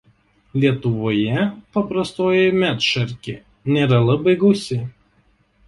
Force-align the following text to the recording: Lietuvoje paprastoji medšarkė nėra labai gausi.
Lietuvoje 0.61 1.43
paprastoji 1.77 2.49
medšarkė 2.63 3.37
nėra 3.77 4.03
labai 4.09 4.37
gausi. 4.49 4.83